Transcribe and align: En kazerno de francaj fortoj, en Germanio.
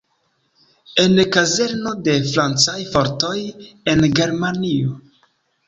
En 1.03 1.21
kazerno 1.35 1.91
de 2.09 2.15
francaj 2.33 2.79
fortoj, 2.95 3.37
en 3.95 4.05
Germanio. 4.23 5.01